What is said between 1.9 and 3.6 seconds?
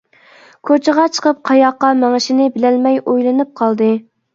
مېڭىشىنى بىلەلمەي، ئويلىنىپ